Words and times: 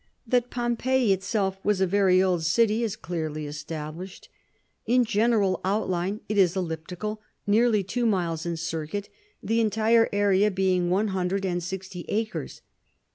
That 0.25 0.49
Pompeii 0.49 1.13
itself 1.13 1.59
was 1.63 1.79
a 1.79 1.85
very 1.85 2.23
old 2.23 2.43
city 2.43 2.81
is 2.81 2.95
clearly 2.95 3.45
established. 3.45 4.29
In 4.87 5.05
general 5.05 5.61
outline 5.63 6.21
it 6.27 6.39
is 6.39 6.55
elliptical, 6.57 7.21
nearly 7.45 7.83
two 7.83 8.07
miles 8.07 8.43
in 8.43 8.57
circuit, 8.57 9.09
the 9.43 9.61
entire 9.61 10.09
area 10.11 10.49
being 10.49 10.89
one 10.89 11.09
hundred 11.09 11.45
and 11.45 11.61
sixty 11.61 12.05
acres. 12.09 12.61